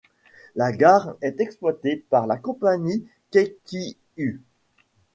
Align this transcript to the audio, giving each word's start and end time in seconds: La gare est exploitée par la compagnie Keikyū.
La 0.55 0.71
gare 0.71 1.13
est 1.21 1.39
exploitée 1.39 2.03
par 2.09 2.25
la 2.25 2.35
compagnie 2.35 3.05
Keikyū. 3.31 4.39